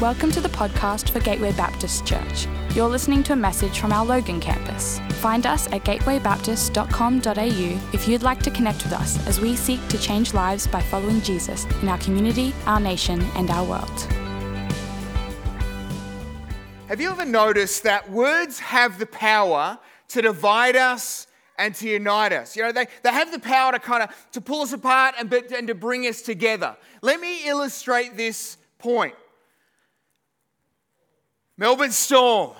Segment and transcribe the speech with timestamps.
[0.00, 2.46] Welcome to the podcast for Gateway Baptist Church.
[2.72, 5.00] You're listening to a message from our Logan campus.
[5.14, 9.98] Find us at gatewaybaptist.com.au if you'd like to connect with us as we seek to
[9.98, 14.00] change lives by following Jesus in our community, our nation, and our world.
[16.86, 19.80] Have you ever noticed that words have the power
[20.10, 21.26] to divide us
[21.58, 22.56] and to unite us?
[22.56, 25.32] You know, they, they have the power to kind of to pull us apart and,
[25.32, 26.76] and to bring us together.
[27.02, 29.16] Let me illustrate this point.
[31.58, 32.52] Melbourne Storm.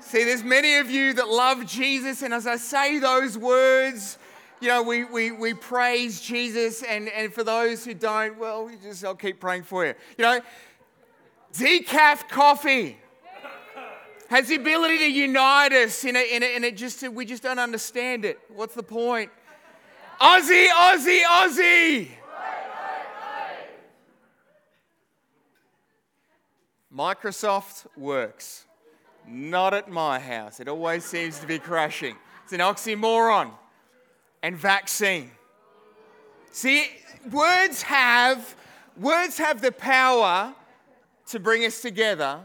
[0.00, 4.18] See, there's many of you that love Jesus, and as I say those words,
[4.60, 8.74] you know, we, we, we praise Jesus, and, and for those who don't, well, we
[8.82, 9.94] just, I'll keep praying for you.
[10.18, 10.40] You know,
[11.54, 12.98] decaf coffee
[14.28, 17.44] has the ability to unite us in it, in it, and it just, we just
[17.44, 18.40] don't understand it.
[18.52, 19.30] What's the point?
[20.20, 22.08] Aussie, Aussie, Aussie!
[26.94, 28.66] Microsoft works.
[29.26, 30.60] Not at my house.
[30.60, 32.16] It always seems to be crashing.
[32.44, 33.52] It's an oxymoron.
[34.42, 35.30] And vaccine.
[36.50, 36.88] See,
[37.30, 38.56] words have
[38.96, 40.54] words have the power
[41.28, 42.40] to bring us together,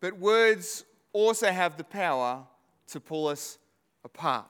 [0.00, 2.44] but words also have the power
[2.88, 3.58] to pull us
[4.04, 4.46] apart.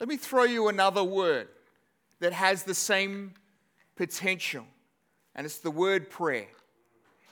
[0.00, 1.48] Let me throw you another word
[2.20, 3.34] that has the same
[3.96, 4.66] potential,
[5.34, 6.48] and it's the word prayer.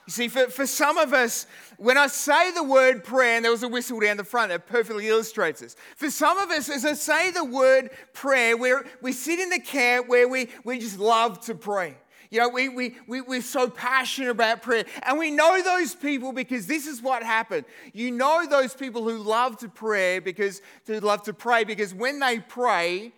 [0.05, 3.51] You see, for, for some of us, when I say the word prayer, and there
[3.51, 5.77] was a whistle down the front that perfectly illustrates this.
[5.95, 9.61] For some of us, as I say the word prayer, we're, we sit in the
[9.61, 11.95] camp where we, we just love to pray.
[12.33, 14.85] You know, we, we, we, we're so passionate about prayer.
[15.03, 17.63] And we know those people because this is what happened.
[17.93, 22.19] You know those people who love to pray because who love to pray because when
[22.19, 23.13] they pray,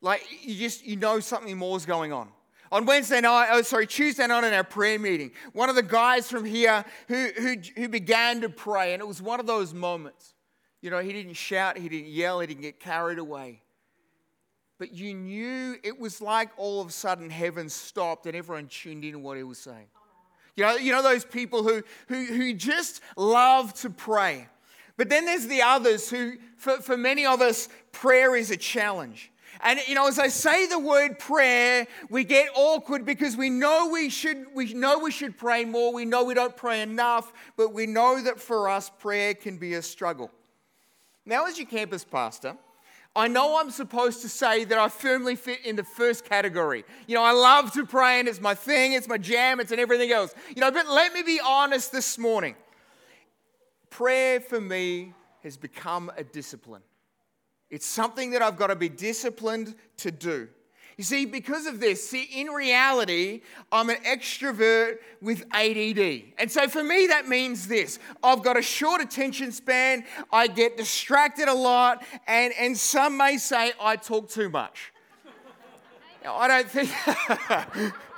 [0.00, 2.30] like you just you know something more is going on.
[2.74, 6.28] On Wednesday night, oh, sorry, Tuesday night in our prayer meeting, one of the guys
[6.28, 10.34] from here who, who, who began to pray, and it was one of those moments.
[10.82, 13.62] You know, he didn't shout, he didn't yell, he didn't get carried away.
[14.80, 19.04] But you knew it was like all of a sudden heaven stopped and everyone tuned
[19.04, 19.86] in to what he was saying.
[20.56, 24.48] You know, you know those people who, who, who just love to pray.
[24.96, 29.30] But then there's the others who, for, for many of us, prayer is a challenge.
[29.64, 33.88] And you know, as I say the word prayer, we get awkward because we know
[33.90, 35.92] we should we know we should pray more.
[35.92, 39.74] We know we don't pray enough, but we know that for us prayer can be
[39.74, 40.30] a struggle.
[41.24, 42.58] Now, as your campus pastor,
[43.16, 46.84] I know I'm supposed to say that I firmly fit in the first category.
[47.06, 49.80] You know, I love to pray and it's my thing, it's my jam, it's and
[49.80, 50.34] everything else.
[50.54, 52.54] You know, but let me be honest this morning.
[53.88, 56.82] Prayer for me has become a discipline.
[57.74, 60.46] It's something that I've got to be disciplined to do.
[60.96, 63.40] You see, because of this, see, in reality,
[63.72, 66.34] I'm an extrovert with ADD.
[66.38, 70.76] And so for me, that means this I've got a short attention span, I get
[70.76, 74.92] distracted a lot, and, and some may say I talk too much.
[76.28, 77.92] I don't think.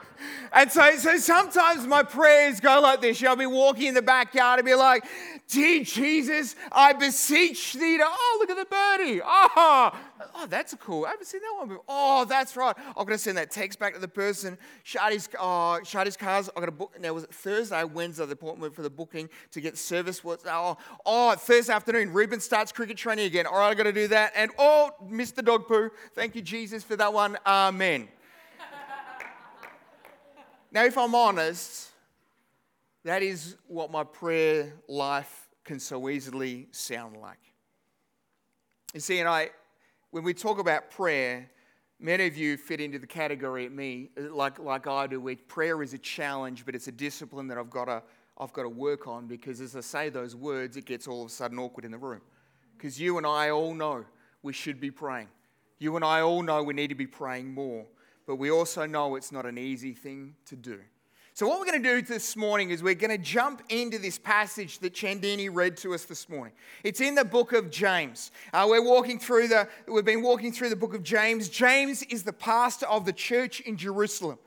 [0.57, 3.23] and so, so sometimes my prayers go like this.
[3.23, 5.05] I'll be walking in the backyard and be like,
[5.49, 9.21] Dear Jesus, I beseech thee to, oh, look at the birdie.
[9.25, 9.97] Oh,
[10.35, 11.05] oh, that's cool.
[11.07, 11.85] I haven't seen that one before.
[11.89, 12.75] Oh, that's right.
[12.89, 14.59] I'm going to send that text back to the person.
[14.83, 16.51] His, oh, shut his cars.
[16.57, 16.97] I got to book.
[17.01, 20.25] Now, was it Thursday, Wednesday, the appointment for the booking to get service?
[20.25, 23.47] What's, oh, oh, Thursday afternoon, Ruben starts cricket training again.
[23.47, 24.33] All right, I got to do that.
[24.35, 25.45] And, oh, Mr.
[25.45, 25.91] Dog Poo.
[26.15, 27.39] Thank you, Jesus, for that one.
[27.47, 28.09] Amen.
[30.77, 31.89] Now, if I'm honest,
[33.03, 37.39] that is what my prayer life can so easily sound like.
[38.93, 39.49] You see, and I,
[40.11, 41.49] when we talk about prayer,
[41.99, 45.83] many of you fit into the category at me, like, like I do, where prayer
[45.83, 48.03] is a challenge, but it's a discipline that I've got to,
[48.37, 51.29] I've got to work on because as I say those words, it gets all of
[51.29, 52.21] a sudden awkward in the room.
[52.77, 54.05] Because you and I all know
[54.43, 55.29] we should be praying.
[55.79, 57.87] You and I all know we need to be praying more,
[58.27, 60.81] but we also know it's not an easy thing to do.
[61.37, 64.19] So, what we're going to do this morning is we're going to jump into this
[64.19, 66.55] passage that Chandini read to us this morning.
[66.83, 68.31] It's in the book of James.
[68.55, 71.51] Uh, we're walking through the, we've been walking through the book of James.
[71.51, 74.39] James is the pastor of the church in Jerusalem.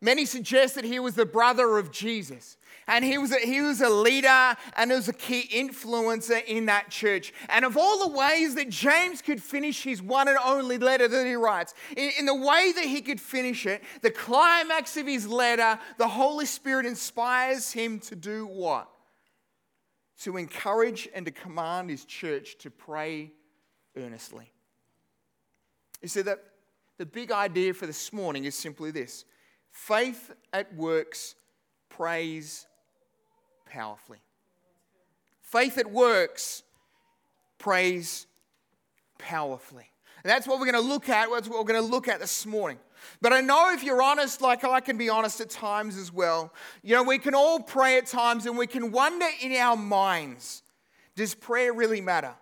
[0.00, 2.56] Many suggest that he was the brother of Jesus.
[2.88, 6.90] And he was, a, he was a leader and was a key influencer in that
[6.90, 7.32] church.
[7.48, 11.26] And of all the ways that James could finish his one and only letter that
[11.26, 15.26] he writes, in, in the way that he could finish it, the climax of his
[15.26, 18.88] letter, the Holy Spirit inspires him to do what?
[20.20, 23.32] To encourage and to command his church to pray
[23.96, 24.52] earnestly.
[26.02, 26.38] You see, that
[26.98, 29.24] the big idea for this morning is simply this
[29.76, 31.34] faith at works
[31.90, 32.66] prays
[33.66, 34.18] powerfully.
[35.42, 36.62] Faith at works
[37.58, 38.26] prays
[39.18, 39.86] powerfully.
[40.24, 41.28] And that's what we're going to look at.
[41.30, 42.78] That's what we're going to look at this morning.
[43.20, 46.52] But I know if you're honest, like I can be honest at times as well,
[46.82, 50.62] you know, we can all pray at times and we can wonder in our minds
[51.14, 52.34] does prayer really matter?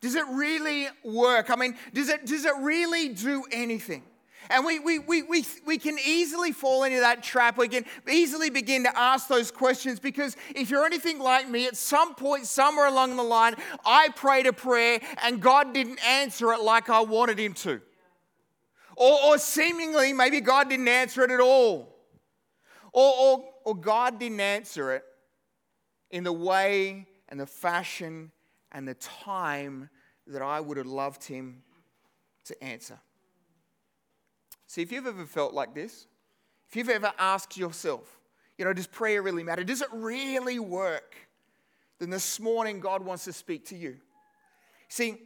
[0.00, 1.50] Does it really work?
[1.50, 4.02] I mean, does it, does it really do anything?
[4.48, 7.58] And we, we, we, we, we can easily fall into that trap.
[7.58, 11.76] We can easily begin to ask those questions because if you're anything like me, at
[11.76, 13.54] some point, somewhere along the line,
[13.84, 17.80] I prayed a prayer and God didn't answer it like I wanted Him to.
[18.96, 21.96] Or, or seemingly, maybe God didn't answer it at all.
[22.92, 25.04] Or, or, or God didn't answer it
[26.10, 28.32] in the way and the fashion
[28.72, 29.90] and the time
[30.26, 31.62] that I would have loved Him
[32.44, 32.98] to answer.
[34.70, 36.06] See, if you've ever felt like this,
[36.68, 38.20] if you've ever asked yourself,
[38.56, 39.64] you know, does prayer really matter?
[39.64, 41.16] Does it really work?
[41.98, 43.96] Then this morning, God wants to speak to you.
[44.86, 45.22] See,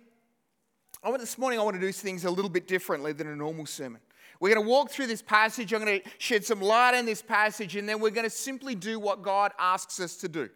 [1.02, 3.36] I want, this morning I want to do things a little bit differently than a
[3.36, 4.00] normal sermon.
[4.40, 5.74] We're going to walk through this passage.
[5.74, 8.74] I'm going to shed some light on this passage, and then we're going to simply
[8.74, 10.48] do what God asks us to do.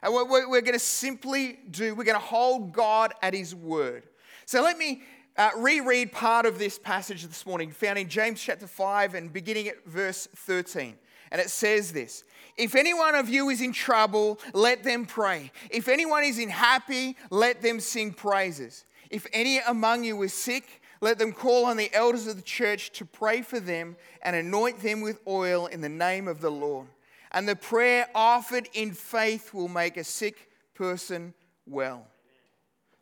[0.00, 4.04] And we're, we're going to simply do, we're going to hold God at His word.
[4.46, 5.02] So let me
[5.38, 9.68] uh, reread part of this passage this morning, found in James chapter 5 and beginning
[9.68, 10.96] at verse 13.
[11.30, 12.24] And it says this
[12.56, 15.52] If any one of you is in trouble, let them pray.
[15.70, 18.84] If anyone is in happy, let them sing praises.
[19.10, 22.90] If any among you is sick, let them call on the elders of the church
[22.92, 26.88] to pray for them and anoint them with oil in the name of the Lord.
[27.30, 31.34] And the prayer offered in faith will make a sick person
[31.66, 32.06] well.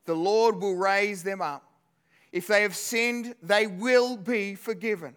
[0.05, 1.66] The Lord will raise them up.
[2.37, 5.15] If they have sinned, they will be forgiven.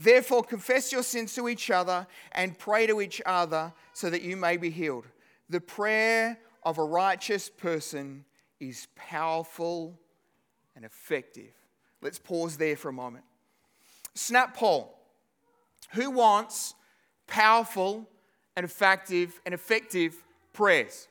[0.00, 4.36] Therefore, confess your sins to each other and pray to each other so that you
[4.36, 5.06] may be healed.
[5.48, 8.24] The prayer of a righteous person
[8.58, 9.96] is powerful
[10.74, 11.52] and effective.
[12.02, 13.24] Let's pause there for a moment.
[14.14, 14.98] Snap poll.
[15.92, 16.74] Who wants
[17.28, 18.08] powerful
[18.56, 20.16] and effective and effective
[20.52, 21.06] prayers?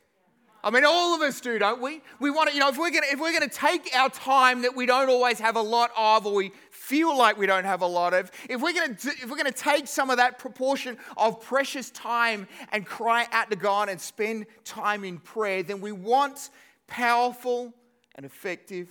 [0.65, 2.01] I mean, all of us do, don't we?
[2.19, 4.09] We want to, you know, if we're going to, if we're going to take our
[4.09, 7.65] time that we don't always have a lot of, or we feel like we don't
[7.65, 10.17] have a lot of, if we're going to, if we're going to take some of
[10.17, 15.61] that proportion of precious time and cry out to God and spend time in prayer,
[15.61, 16.49] then we want
[16.87, 17.71] powerful
[18.15, 18.89] and effective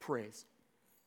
[0.00, 0.46] prayers.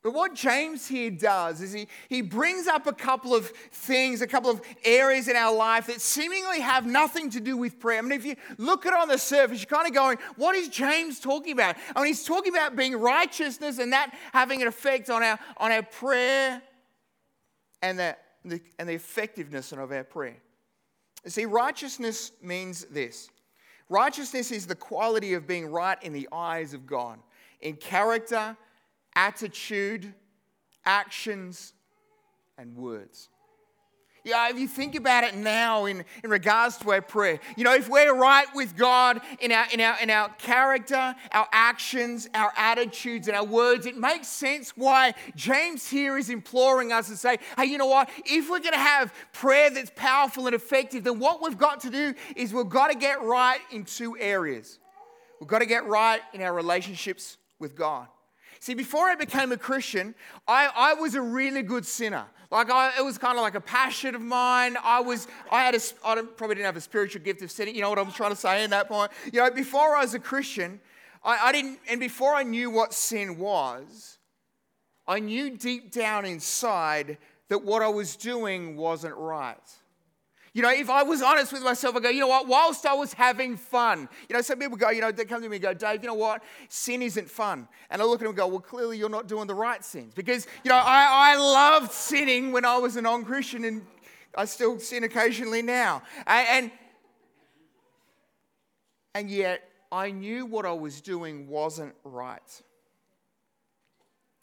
[0.03, 4.27] But what James here does is he, he brings up a couple of things, a
[4.27, 7.99] couple of areas in our life that seemingly have nothing to do with prayer.
[7.99, 10.55] I mean, if you look at it on the surface, you're kind of going, what
[10.55, 11.75] is James talking about?
[11.95, 15.71] I mean, he's talking about being righteousness and that having an effect on our, on
[15.71, 16.63] our prayer
[17.83, 18.15] and the,
[18.79, 20.37] and the effectiveness of our prayer.
[21.23, 23.29] You see, righteousness means this
[23.87, 27.19] righteousness is the quality of being right in the eyes of God,
[27.59, 28.57] in character
[29.15, 30.13] attitude,
[30.85, 31.73] actions,
[32.57, 33.29] and words.
[34.23, 37.73] Yeah, if you think about it now in, in regards to our prayer, you know,
[37.73, 42.53] if we're right with God in our, in, our, in our character, our actions, our
[42.55, 47.39] attitudes, and our words, it makes sense why James here is imploring us to say,
[47.57, 48.11] hey, you know what?
[48.25, 51.89] If we're going to have prayer that's powerful and effective, then what we've got to
[51.89, 54.77] do is we've got to get right in two areas.
[55.39, 58.07] We've got to get right in our relationships with God.
[58.61, 60.13] See, before I became a Christian,
[60.47, 62.25] I, I was a really good sinner.
[62.51, 64.77] Like I, it was kind of like a passion of mine.
[64.83, 67.73] I was, I had a, I probably didn't have a spiritual gift of sinning.
[67.73, 69.11] You know what I'm trying to say in that point?
[69.33, 70.79] You know, before I was a Christian,
[71.23, 74.19] I, I didn't, and before I knew what sin was,
[75.07, 79.57] I knew deep down inside that what I was doing wasn't right.
[80.53, 82.93] You know, if I was honest with myself, I go, you know what, whilst I
[82.93, 85.63] was having fun, you know, some people go, you know, they come to me and
[85.63, 87.69] go, Dave, you know what, sin isn't fun.
[87.89, 90.13] And I look at them and go, well, clearly you're not doing the right sins.
[90.13, 93.81] Because, you know, I, I loved sinning when I was a non Christian and
[94.35, 96.01] I still sin occasionally now.
[96.27, 96.71] And, and,
[99.15, 102.61] and yet I knew what I was doing wasn't right.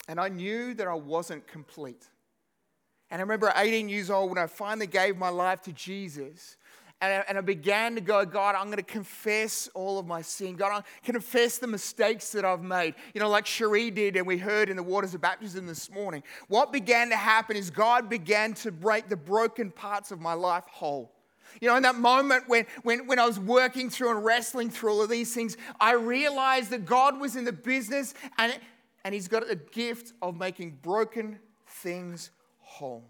[0.09, 2.07] And I knew that I wasn't complete.
[3.11, 6.57] And I remember 18 years old when I finally gave my life to Jesus.
[7.01, 10.21] And I, and I, began to go, God, I'm going to confess all of my
[10.21, 10.57] sin.
[10.57, 12.95] God, I'm confess the mistakes that I've made.
[13.15, 16.25] You know, like Cherie did, and we heard in the waters of baptism this morning.
[16.49, 20.65] What began to happen is God began to break the broken parts of my life
[20.67, 21.15] whole.
[21.61, 24.91] You know, in that moment when, when, when I was working through and wrestling through
[24.91, 28.59] all of these things, I realized that God was in the business and,
[29.05, 32.33] and He's got a gift of making broken things
[32.69, 33.05] whole.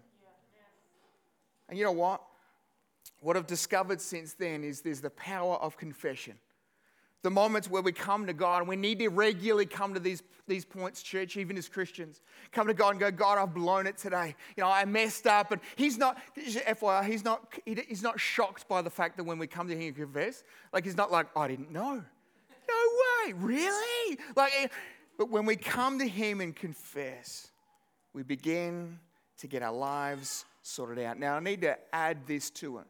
[1.67, 2.21] And you know what?
[3.21, 6.35] what I've discovered since then is there's the power of confession.
[7.21, 10.23] The moments where we come to God, and we need to regularly come to these,
[10.47, 12.21] these points, church, even as Christians.
[12.53, 14.35] Come to God and go, God, I've blown it today.
[14.55, 15.51] You know, I messed up.
[15.51, 19.47] And He's not, FYI, He's not, he's not shocked by the fact that when we
[19.47, 22.01] come to Him and confess, like, He's not like, I didn't know.
[22.69, 24.17] No way, really?
[24.37, 24.67] Like, eh,
[25.17, 27.49] but when we come to Him and confess,
[28.13, 28.97] we begin
[29.39, 31.19] to get our lives sorted out.
[31.19, 32.85] Now, I need to add this to it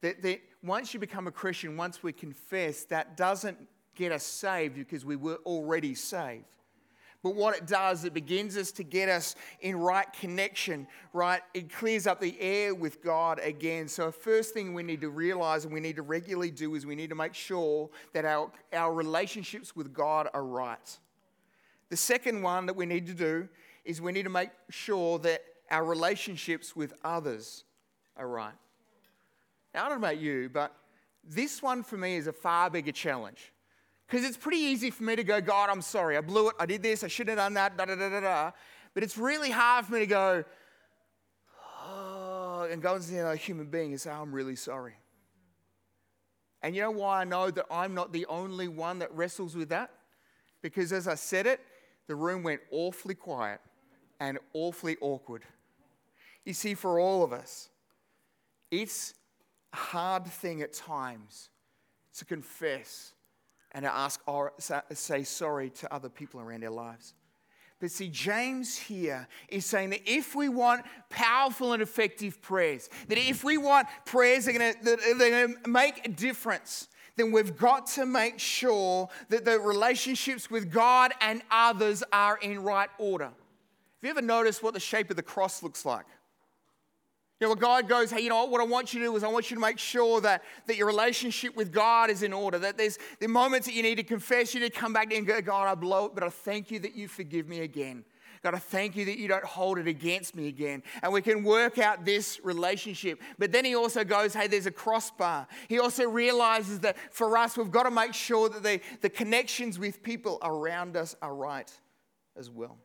[0.00, 3.58] that, that once you become a Christian, once we confess, that doesn't
[3.94, 6.44] get us saved because we were already saved.
[7.22, 11.42] But what it does, it begins us to get us in right connection, right?
[11.52, 13.88] It clears up the air with God again.
[13.88, 16.86] So, the first thing we need to realize and we need to regularly do is
[16.86, 20.98] we need to make sure that our, our relationships with God are right.
[21.90, 23.48] The second one that we need to do
[23.84, 27.64] is we need to make sure that our relationships with others
[28.16, 28.54] are right.
[29.74, 30.74] Now, I don't know about you, but
[31.24, 33.52] this one for me is a far bigger challenge.
[34.06, 36.66] Because it's pretty easy for me to go, God, I'm sorry, I blew it, I
[36.66, 38.50] did this, I shouldn't have done that, da da da da da.
[38.92, 40.44] But it's really hard for me to go,
[41.86, 44.94] oh, and go and see a human being and say, I'm really sorry.
[46.62, 49.68] And you know why I know that I'm not the only one that wrestles with
[49.68, 49.90] that?
[50.60, 51.60] Because as I said it,
[52.08, 53.60] the room went awfully quiet
[54.18, 55.44] and awfully awkward.
[56.44, 57.68] You see, for all of us,
[58.70, 59.14] it's
[59.72, 61.50] a hard thing at times
[62.16, 63.12] to confess
[63.72, 67.14] and to ask or say sorry to other people around our lives.
[67.80, 73.16] But see, James here is saying that if we want powerful and effective prayers, that
[73.16, 78.04] if we want prayers that are going to make a difference, then we've got to
[78.04, 83.24] make sure that the relationships with God and others are in right order.
[83.24, 83.34] Have
[84.02, 86.06] you ever noticed what the shape of the cross looks like?
[87.40, 89.24] You know, God goes, hey, you know what, what I want you to do is
[89.24, 92.58] I want you to make sure that, that your relationship with God is in order,
[92.58, 95.26] that there's the moments that you need to confess, you need to come back and
[95.26, 98.04] go, God, I blow it, but I thank you that you forgive me again.
[98.42, 100.82] God, I thank you that you don't hold it against me again.
[101.02, 103.20] And we can work out this relationship.
[103.38, 105.46] But then he also goes, hey, there's a crossbar.
[105.68, 109.78] He also realizes that for us, we've got to make sure that the, the connections
[109.78, 111.70] with people around us are right
[112.36, 112.78] as well.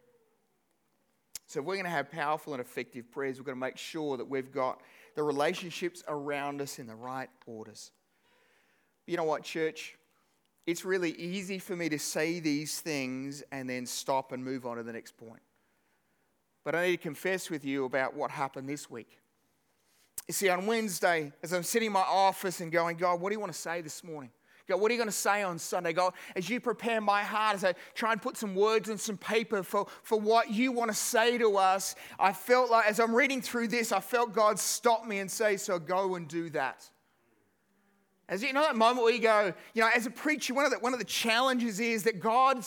[1.48, 4.18] So, if we're going to have powerful and effective prayers, we've got to make sure
[4.18, 4.82] that we've got
[5.16, 7.92] the relationships around us in the right orders.
[9.06, 9.96] You know what, church?
[10.66, 14.78] It's really easy for me to say these things and then stop and move on
[14.78, 15.42] to the next point.
[16.64, 19.20] But I need to confess with you about what happened this week.
[20.28, 23.36] You see, on Wednesday, as I'm sitting in my office and going, God, what do
[23.36, 24.32] you want to say this morning?
[24.68, 25.94] God, what are you going to say on Sunday?
[25.94, 29.18] God, as you prepare my heart, as I try and put some words and some
[29.18, 33.14] paper for, for what you want to say to us, I felt like as I'm
[33.14, 36.90] reading through this, I felt God stop me and say, So go and do that.
[38.28, 40.72] As you know, that moment where you go, you know, as a preacher, one of
[40.72, 42.64] the, one of the challenges is that God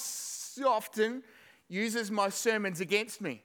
[0.65, 1.23] often
[1.69, 3.43] uses my sermons against me.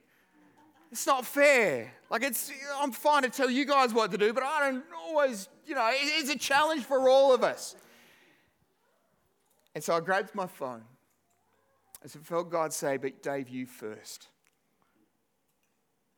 [0.92, 1.92] It's not fair.
[2.08, 5.48] Like, it's, I'm fine to tell you guys what to do, but I don't always,
[5.66, 7.74] you know, it's a challenge for all of us.
[9.74, 10.82] And so I grabbed my phone.
[12.04, 14.28] I felt God say, but Dave, you first.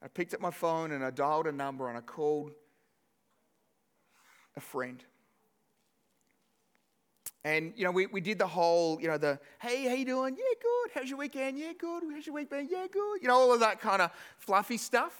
[0.03, 2.53] I picked up my phone and I dialed a number and I called
[4.57, 5.03] a friend.
[7.45, 10.37] And, you know, we, we did the whole, you know, the, hey, how you doing?
[10.37, 10.91] Yeah, good.
[10.95, 11.57] How's your weekend?
[11.57, 12.03] Yeah, good.
[12.13, 12.69] How's your week been?
[12.69, 13.23] Yeah, good.
[13.23, 15.17] You know, all of that kind of fluffy stuff.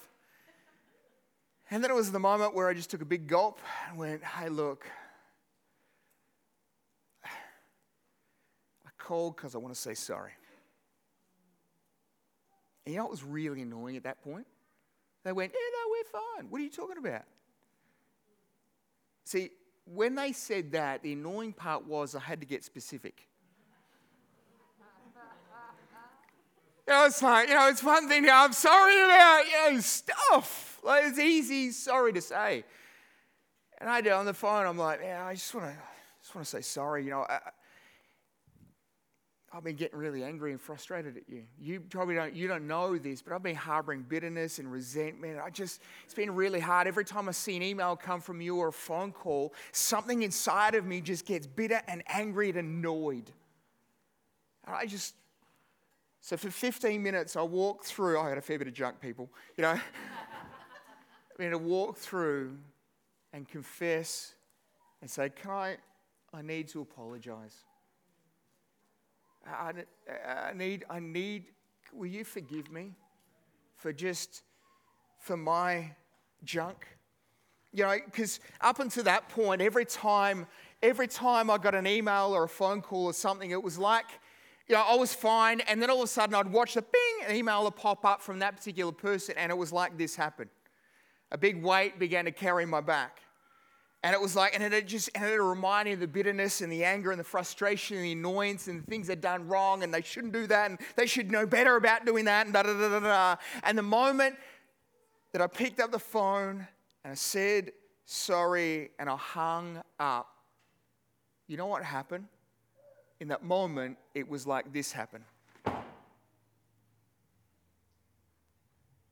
[1.71, 4.23] And then it was the moment where I just took a big gulp and went,
[4.23, 4.85] hey, look,
[9.07, 10.31] called because I want to say sorry.
[12.85, 14.45] And you know what was really annoying at that point?
[15.23, 16.49] They went, Yeah, no, we're fine.
[16.49, 17.23] What are you talking about?
[19.23, 19.51] See,
[19.85, 23.27] when they said that, the annoying part was I had to get specific.
[26.87, 30.79] You know, it's like, you know, it's one thing I'm sorry about, you know, stuff.
[30.83, 32.63] Like, it's easy, sorry to say.
[33.79, 35.75] And I did on the phone, I'm like, yeah, I just want to,
[36.21, 37.03] just want to say sorry.
[37.03, 37.39] You know, I,
[39.57, 41.41] I've been getting really angry and frustrated at you.
[41.59, 45.39] You probably don't, you don't know this, but I've been harboring bitterness and resentment.
[45.43, 46.85] I just, it's been really hard.
[46.85, 50.75] Every time I see an email come from you or a phone call, something inside
[50.75, 53.31] of me just gets bitter and angry and annoyed.
[54.67, 55.15] And I just,
[56.21, 59.27] so for 15 minutes, I walk through, I had a fair bit of junk, people,
[59.57, 59.69] you know.
[61.39, 62.55] I mean, to walk through
[63.33, 64.35] and confess
[65.01, 65.77] and say, Can I,
[66.31, 67.63] I need to apologize.
[69.47, 69.73] I,
[70.49, 71.45] I need, I need,
[71.93, 72.91] will you forgive me
[73.77, 74.43] for just,
[75.19, 75.91] for my
[76.43, 76.87] junk?
[77.73, 80.47] you know, because up until that point, every time,
[80.81, 84.05] every time I got an email or a phone call or something, it was like,
[84.67, 87.29] you know, I was fine, and then all of a sudden I'd watch the bing,
[87.29, 90.49] an email would pop up from that particular person, and it was like this happened.
[91.31, 93.21] A big weight began to carry my back.
[94.03, 96.71] And it was like, and it just and it reminded me of the bitterness and
[96.71, 99.93] the anger and the frustration and the annoyance and the things they'd done wrong and
[99.93, 102.73] they shouldn't do that and they should know better about doing that and da da
[102.73, 103.35] da da da.
[103.63, 104.35] And the moment
[105.33, 106.67] that I picked up the phone
[107.03, 107.71] and I said
[108.05, 110.29] sorry and I hung up,
[111.47, 112.25] you know what happened?
[113.19, 115.23] In that moment, it was like this happened.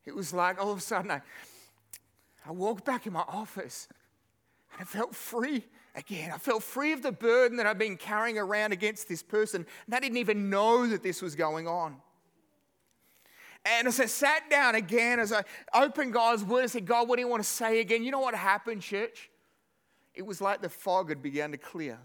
[0.05, 1.21] It was like all of a sudden I,
[2.45, 3.87] I walked back in my office
[4.77, 5.63] and I felt free
[5.95, 6.31] again.
[6.33, 9.65] I felt free of the burden that I've been carrying around against this person.
[9.85, 11.95] And I didn't even know that this was going on.
[13.65, 17.15] And as I sat down again, as I opened God's word and said, God, what
[17.15, 18.03] do you want to say again?
[18.03, 19.29] You know what happened, church?
[20.13, 21.97] It was like the fog had begun to clear.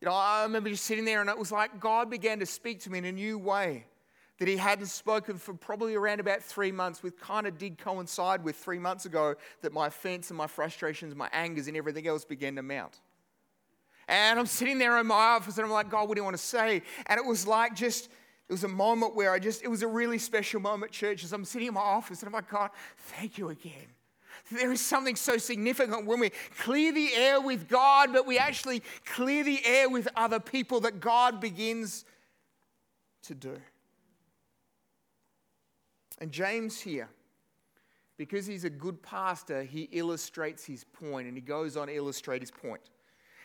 [0.00, 2.80] You know, I remember just sitting there and it was like God began to speak
[2.80, 3.86] to me in a new way
[4.38, 8.42] that he hadn't spoken for probably around about three months, which kind of did coincide
[8.42, 12.24] with three months ago that my offense and my frustrations, my angers, and everything else
[12.24, 13.00] began to mount.
[14.08, 16.36] And I'm sitting there in my office and I'm like, God, what do you want
[16.36, 16.82] to say?
[17.06, 18.06] And it was like just,
[18.48, 21.32] it was a moment where I just, it was a really special moment, church, as
[21.32, 23.86] I'm sitting in my office and I'm like, God, thank you again.
[24.50, 28.82] There is something so significant when we clear the air with God, but we actually
[29.06, 32.04] clear the air with other people that God begins
[33.22, 33.56] to do.
[36.18, 37.08] And James here,
[38.16, 42.40] because he's a good pastor, he illustrates his point and he goes on to illustrate
[42.40, 42.82] his point.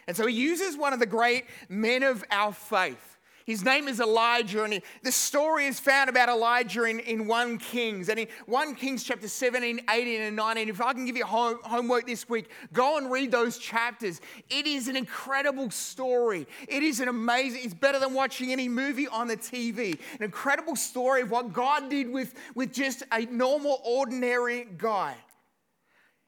[0.08, 3.19] And so he uses one of the great men of our faith
[3.50, 7.58] his name is Elijah, and he, the story is found about Elijah in, in 1
[7.58, 8.08] Kings.
[8.08, 11.58] And in 1 Kings chapter 17, 18, and 19, if I can give you home,
[11.64, 14.22] homework this week, go and read those chapters.
[14.52, 16.46] It is an incredible story.
[16.68, 20.00] It is an amazing, it's better than watching any movie on the TV.
[20.20, 25.16] An incredible story of what God did with, with just a normal, ordinary guy.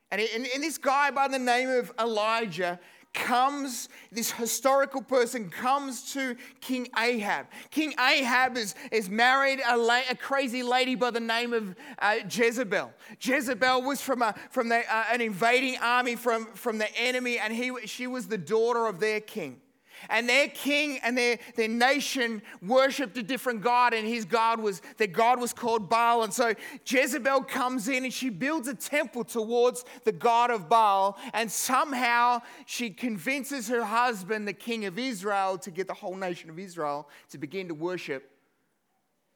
[0.09, 2.79] And, and, and this guy by the name of Elijah
[3.13, 7.47] comes, this historical person comes to King Ahab.
[7.69, 12.15] King Ahab is, is married a, la- a crazy lady by the name of uh,
[12.29, 12.91] Jezebel.
[13.19, 17.53] Jezebel was from, a, from the, uh, an invading army from, from the enemy, and
[17.53, 19.61] he, she was the daughter of their king.
[20.09, 24.81] And their king and their, their nation worshipped a different God, and his God was,
[24.97, 26.23] their God was called Baal.
[26.23, 26.53] And so
[26.85, 32.41] Jezebel comes in and she builds a temple towards the God of Baal, and somehow
[32.65, 37.09] she convinces her husband, the king of Israel, to get the whole nation of Israel
[37.29, 38.29] to begin to worship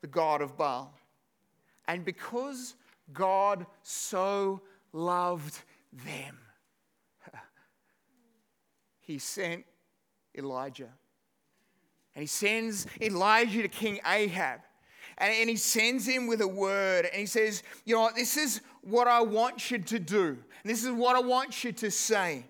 [0.02, 0.94] the God of Baal.
[1.88, 2.76] And because
[3.14, 5.60] God so loved
[5.92, 6.38] them,
[9.02, 9.66] he sent
[10.38, 10.90] Elijah.
[12.16, 14.62] And he sends Elijah to King Ahab.
[15.18, 17.06] And, he sends him with a word.
[17.06, 18.16] And he says, You know what?
[18.16, 20.28] This is what I want you to do.
[20.28, 22.46] And this is what I want you to say.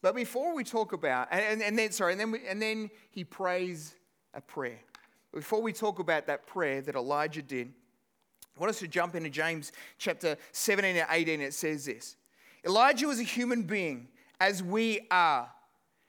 [0.00, 2.90] But before we talk about, and, and, and then, sorry, and then, we, and then
[3.10, 3.94] he prays
[4.34, 4.78] a prayer.
[5.32, 7.72] Before we talk about that prayer that Elijah did,
[8.56, 11.40] I want us to jump into James chapter 17 and 18.
[11.40, 12.16] It says this
[12.64, 14.08] Elijah was a human being,
[14.40, 15.50] as we are.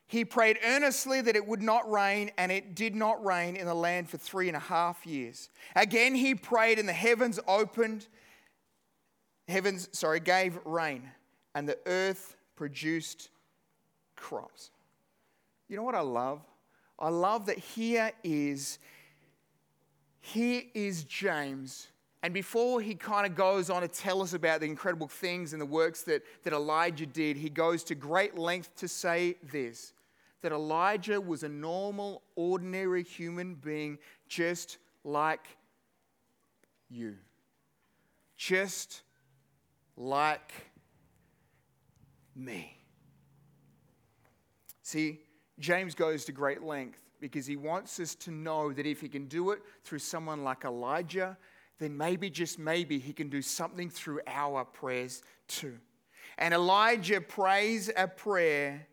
[0.09, 3.75] He prayed earnestly that it would not rain, and it did not rain in the
[3.75, 5.51] land for three and a half years.
[5.75, 8.07] Again, he prayed, and the heavens opened,
[9.47, 11.03] heavens, sorry, gave rain,
[11.53, 13.29] and the earth produced
[14.15, 14.71] crops.
[15.67, 16.41] You know what I love?
[16.97, 18.79] I love that here is,
[20.21, 21.87] here is James
[22.21, 25.61] and before he kind of goes on to tell us about the incredible things and
[25.61, 29.93] the works that, that Elijah did, he goes to great length to say this
[30.41, 33.97] that Elijah was a normal, ordinary human being
[34.27, 35.47] just like
[36.89, 37.15] you.
[38.37, 39.01] Just
[39.97, 40.53] like
[42.35, 42.77] me.
[44.81, 45.19] See,
[45.59, 49.25] James goes to great length because he wants us to know that if he can
[49.25, 51.37] do it through someone like Elijah,
[51.79, 55.77] then maybe, just maybe, he can do something through our prayers too.
[56.37, 58.87] And Elijah prays a prayer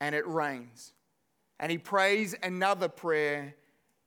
[0.00, 0.92] and it rains.
[1.60, 3.54] And he prays another prayer,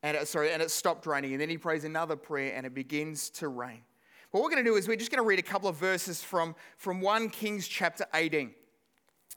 [0.03, 1.33] and it, sorry, and it stopped raining.
[1.33, 3.81] And then he prays another prayer, and it begins to rain.
[4.31, 6.21] What we're going to do is we're just going to read a couple of verses
[6.21, 8.53] from, from 1 Kings chapter 18.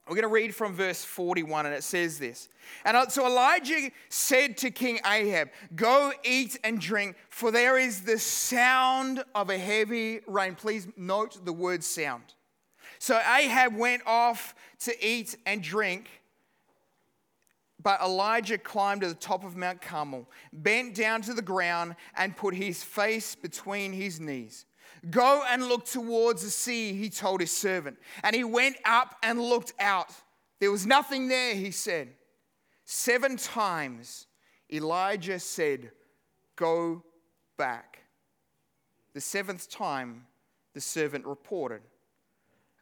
[0.09, 2.49] We're going to read from verse 41, and it says this.
[2.85, 8.19] And so Elijah said to King Ahab, Go eat and drink, for there is the
[8.19, 10.57] sound of a heavy rain.
[10.57, 12.35] Please note the word sound.
[12.99, 16.20] So Ahab went off to eat and drink.
[17.83, 22.37] But Elijah climbed to the top of Mount Carmel, bent down to the ground, and
[22.37, 24.67] put his face between his knees.
[25.09, 27.99] Go and look towards the sea, he told his servant.
[28.23, 30.13] And he went up and looked out.
[30.59, 32.09] There was nothing there, he said.
[32.85, 34.27] Seven times
[34.71, 35.93] Elijah said,
[36.57, 37.03] Go
[37.57, 38.01] back.
[39.15, 40.27] The seventh time,
[40.75, 41.81] the servant reported,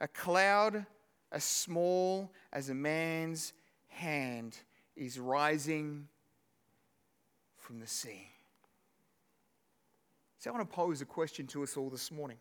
[0.01, 0.87] A cloud
[1.31, 3.53] as small as a man's
[3.87, 4.59] hand
[4.99, 6.09] is rising
[7.57, 8.29] from the sea.
[10.39, 12.39] So I want to pose a question to us all this morning.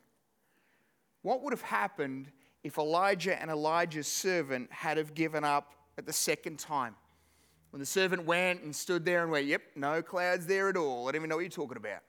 [1.22, 2.32] What would have happened
[2.64, 6.96] if Elijah and Elijah's servant had have given up at the second time?
[7.72, 11.08] When the servant went and stood there and went, Yep, no clouds there at all.
[11.08, 12.02] I don't even know what you're talking about.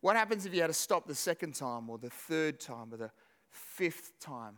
[0.00, 2.96] What happens if you had to stop the second time, or the third time, or
[2.96, 3.10] the
[3.48, 4.56] fifth time,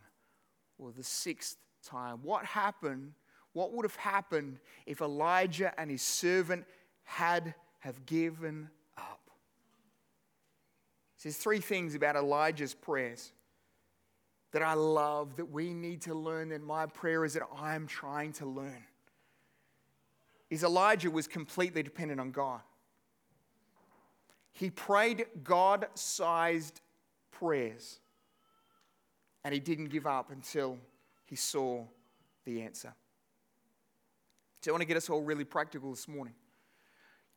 [0.77, 2.19] or the sixth time?
[2.21, 3.13] What happened
[3.53, 6.65] what would have happened if Elijah and his servant
[7.03, 9.29] had have given up.
[11.21, 13.31] There's three things about Elijah's prayers
[14.51, 18.33] that I love that we need to learn, and my prayer is that I'm trying
[18.33, 18.83] to learn.
[20.49, 22.61] Is Elijah was completely dependent on God.
[24.51, 26.81] He prayed God sized
[27.31, 27.99] prayers,
[29.43, 30.77] and he didn't give up until
[31.25, 31.85] he saw
[32.45, 32.93] the answer.
[34.61, 36.35] So I want to get us all really practical this morning.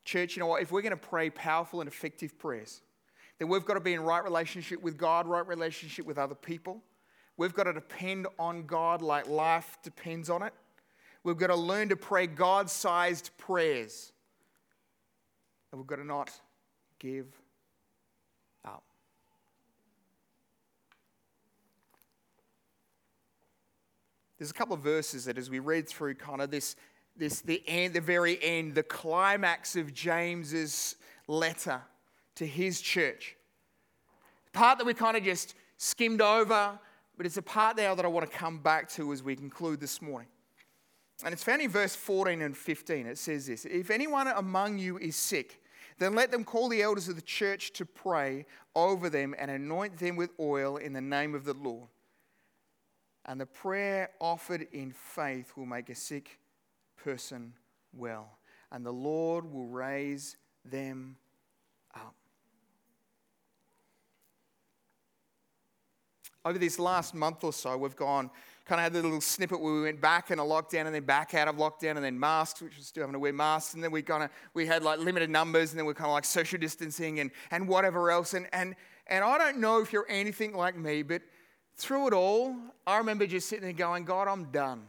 [0.03, 0.61] Church, you know what?
[0.61, 2.81] If we're going to pray powerful and effective prayers,
[3.39, 6.83] then we've got to be in right relationship with God, right relationship with other people.
[7.37, 10.53] We've got to depend on God like life depends on it.
[11.23, 14.13] We've got to learn to pray God sized prayers.
[15.71, 16.29] And we've got to not
[16.99, 17.25] give
[18.63, 18.83] up.
[24.37, 26.75] There's a couple of verses that, as we read through kind of this
[27.17, 30.95] this the end, the very end, the climax of James's
[31.27, 31.81] letter
[32.35, 33.35] to his church.
[34.53, 36.77] Part that we kind of just skimmed over,
[37.17, 39.79] but it's a part there that I want to come back to as we conclude
[39.79, 40.29] this morning.
[41.23, 43.07] And it's found in verse 14 and 15.
[43.07, 45.61] It says this If anyone among you is sick,
[45.97, 49.97] then let them call the elders of the church to pray over them and anoint
[49.97, 51.87] them with oil in the name of the Lord.
[53.25, 56.37] And the prayer offered in faith will make a sick
[57.05, 57.53] person
[57.93, 58.39] well,
[58.71, 61.17] and the Lord will raise them
[61.93, 62.15] up.
[66.43, 68.31] Over this last month or so, we've gone
[68.65, 71.03] kind of had a little snippet where we went back in a lockdown and then
[71.03, 73.83] back out of lockdown and then masks, which we're still having to wear masks, and
[73.83, 76.25] then we kind of we had like limited numbers and then we're kind of like
[76.25, 78.33] social distancing and, and whatever else.
[78.33, 81.21] And and and I don't know if you're anything like me, but
[81.77, 82.55] through it all,
[82.87, 84.87] I remember just sitting there going, God, I'm done.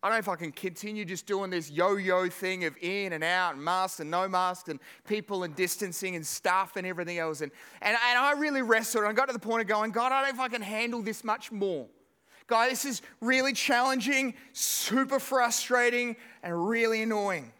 [0.00, 3.12] I don't know if I can continue just doing this yo yo thing of in
[3.14, 7.18] and out and masks and no masks and people and distancing and stuff and everything
[7.18, 7.40] else.
[7.40, 7.50] And,
[7.82, 10.22] and, and I really wrestled and I got to the point of going, God, I
[10.22, 11.88] don't know if I can handle this much more.
[12.46, 17.52] God, this is really challenging, super frustrating, and really annoying.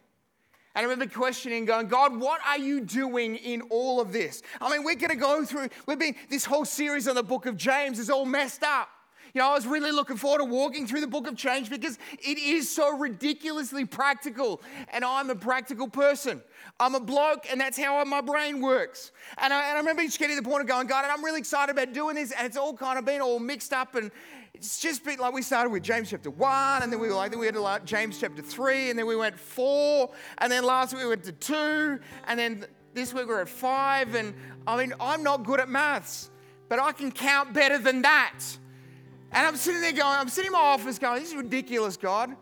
[0.75, 4.43] And I remember questioning, going, God, what are you doing in all of this?
[4.61, 7.47] I mean, we're going to go through, we've been, this whole series on the book
[7.47, 8.89] of James is all messed up.
[9.35, 11.99] You know, I was really looking forward to walking through the book of James because
[12.19, 14.63] it is so ridiculously practical.
[14.91, 16.43] And I'm a practical person.
[16.81, 19.13] I'm a bloke, and that's how my brain works.
[19.39, 21.25] And I, and I remember just getting to the point of going, God, and I'm
[21.25, 22.33] really excited about doing this.
[22.33, 23.95] And it's all kind of been all mixed up.
[23.95, 24.11] And
[24.55, 27.31] it's just been like we started with James chapter 1, and then we were like,
[27.31, 30.93] then we had like James chapter 3, and then we went 4, and then last
[30.93, 34.15] week we went to 2, and then this week we're at 5.
[34.15, 34.35] And
[34.67, 36.31] I mean, I'm not good at maths,
[36.69, 38.41] but I can count better than that.
[39.33, 42.35] And I'm sitting there going, I'm sitting in my office going, this is ridiculous, God.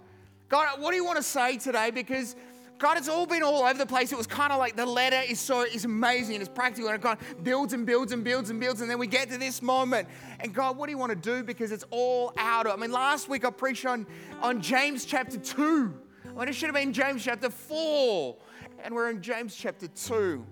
[0.49, 1.91] God, what do you want to say today?
[1.91, 2.37] Because
[2.79, 4.13] God, it's all been all over the place.
[4.13, 7.03] It was kind of like the letter is so is amazing and it's practical and
[7.03, 8.83] of builds and builds and builds and builds.
[8.83, 10.09] And then we get to this moment.
[10.41, 11.43] And God, what do you want to do?
[11.43, 12.73] Because it's all out of.
[12.73, 14.07] I mean, last week I preached on,
[14.43, 15.95] on James chapter 2.
[16.27, 18.37] I mean, it should have been James chapter 4.
[18.85, 20.45] And we're in James chapter 2.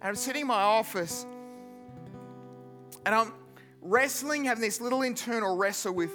[0.00, 1.26] And I'm sitting in my office
[3.06, 3.32] and I'm
[3.80, 6.12] wrestling, having this little internal wrestle with,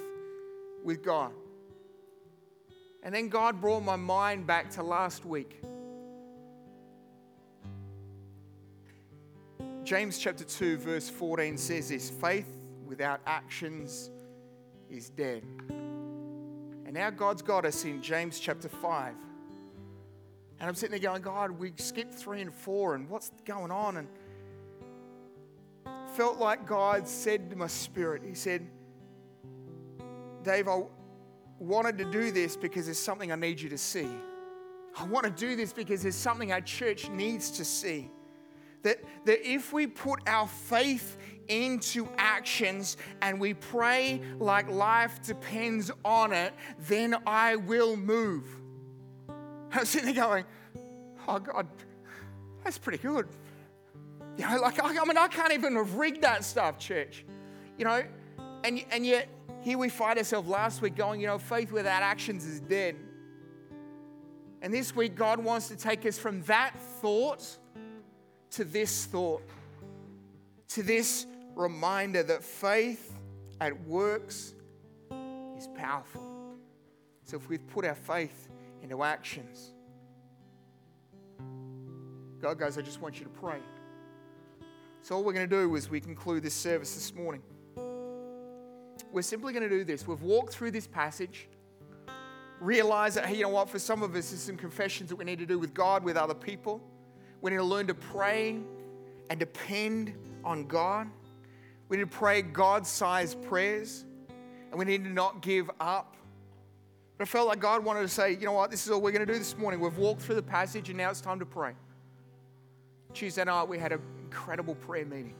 [0.83, 1.31] with God.
[3.03, 5.61] And then God brought my mind back to last week.
[9.83, 12.47] James chapter 2, verse 14 says this faith
[12.85, 14.09] without actions
[14.89, 15.43] is dead.
[16.85, 19.13] And now God's got us in James chapter 5.
[20.59, 23.97] And I'm sitting there going, God, we skipped 3 and 4, and what's going on?
[23.97, 24.07] And
[26.15, 28.67] felt like God said to my spirit, He said,
[30.43, 30.83] Dave, I
[31.59, 34.09] wanted to do this because there's something I need you to see.
[34.97, 38.11] I want to do this because there's something our church needs to see.
[38.83, 45.89] That, that if we put our faith into actions and we pray like life depends
[46.03, 46.53] on it,
[46.87, 48.47] then I will move.
[49.71, 50.45] I was sitting there going,
[51.27, 51.67] oh God,
[52.63, 53.27] that's pretty good.
[54.37, 57.25] You know, like, I mean, I can't even have rigged that stuff, church.
[57.77, 58.03] You know,
[58.63, 59.27] and, and yet
[59.61, 62.95] here we find ourselves last week going, you know, faith without actions is dead.
[64.61, 67.45] And this week, God wants to take us from that thought
[68.51, 69.43] to this thought,
[70.69, 73.13] to this reminder that faith
[73.59, 74.53] at works
[75.57, 76.21] is powerful.
[77.25, 78.49] So if we put our faith
[78.81, 79.73] into actions,
[82.41, 83.59] God goes, I just want you to pray.
[85.03, 87.43] So all we're going to do is we conclude this service this morning
[89.13, 90.07] we're simply going to do this.
[90.07, 91.47] We've walked through this passage,
[92.59, 95.23] realize that, hey, you know what, for some of us, there's some confessions that we
[95.23, 96.81] need to do with God, with other people.
[97.41, 98.57] We need to learn to pray
[99.29, 101.07] and depend on God.
[101.89, 104.03] We need to pray God sized prayers,
[104.71, 106.17] and we need to not give up.
[107.19, 109.11] But I felt like God wanted to say, you know what, this is all we're
[109.11, 109.79] going to do this morning.
[109.79, 111.73] We've walked through the passage, and now it's time to pray.
[113.13, 113.99] Tuesday night, we had an
[114.33, 115.35] incredible prayer meeting.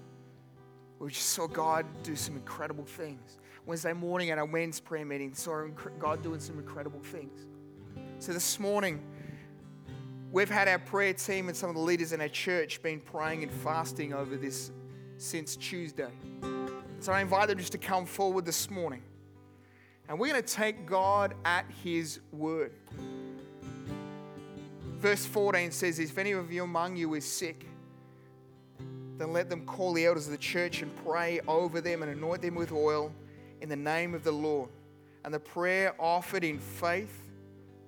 [1.00, 3.40] We just saw God do some incredible things.
[3.66, 5.66] Wednesday morning at our men's prayer meeting, saw
[5.98, 7.48] God doing some incredible things.
[8.20, 9.02] So this morning,
[10.32, 13.42] we've had our prayer team and some of the leaders in our church been praying
[13.42, 14.72] and fasting over this
[15.18, 16.12] since Tuesday.
[17.00, 19.02] So I invite them just to come forward this morning.
[20.08, 22.74] And we're going to take God at His word.
[25.00, 27.66] Verse 14 says, If any of you among you is sick,
[29.18, 32.42] then let them call the elders of the church and pray over them and anoint
[32.42, 33.12] them with oil
[33.62, 34.70] in the name of the Lord.
[35.24, 37.22] And the prayer offered in faith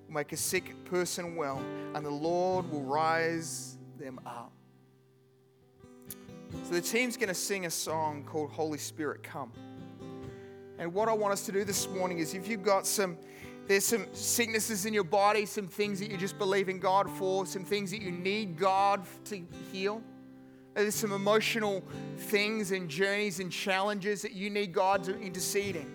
[0.08, 1.62] will make a sick person well,
[1.94, 4.52] and the Lord will rise them up.
[6.64, 9.52] So the team's going to sing a song called Holy Spirit Come.
[10.78, 13.18] And what I want us to do this morning is if you've got some
[13.68, 17.48] there's some sicknesses in your body, some things that you just believe in God for,
[17.48, 20.04] some things that you need God to heal.
[20.76, 21.84] There's some emotional
[22.18, 25.92] things and journeys and challenges that you need God to intercede in.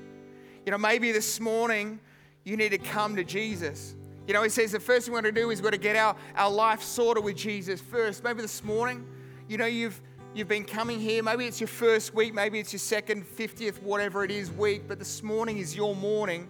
[0.64, 2.00] You know, maybe this morning
[2.44, 3.94] you need to come to Jesus.
[4.26, 5.78] You know, he says the first thing we want to do is we've got to
[5.78, 8.24] get our, our life sorted with Jesus first.
[8.24, 9.06] Maybe this morning,
[9.48, 10.00] you know, you've
[10.34, 11.22] you've been coming here.
[11.22, 14.98] Maybe it's your first week, maybe it's your second, 50th, whatever it is, week, but
[14.98, 16.48] this morning is your morning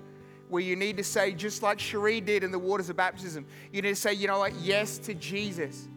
[0.50, 3.80] where you need to say, just like Cherie did in the waters of baptism, you
[3.82, 5.88] need to say, you know what, yes to Jesus.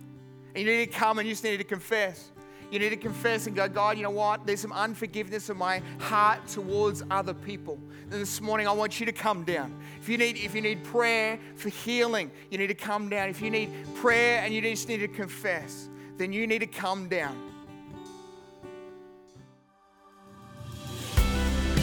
[0.56, 2.32] And you need to come and you just need to confess.
[2.74, 4.48] You need to confess and go, God, you know what?
[4.48, 7.78] There's some unforgiveness in my heart towards other people.
[8.10, 9.80] And this morning, I want you to come down.
[10.02, 13.30] If you need, if you need prayer for healing, you need to come down.
[13.30, 15.88] If you need prayer and you just need to confess,
[16.18, 17.38] then you need to come down.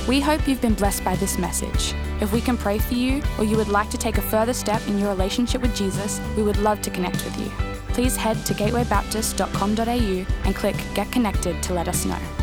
[0.09, 1.95] We hope you've been blessed by this message.
[2.21, 4.85] If we can pray for you or you would like to take a further step
[4.89, 8.55] in your relationship with Jesus, we would love to connect with you please head to
[8.55, 12.40] gatewaybaptist.com.au and click Get Connected to let us know.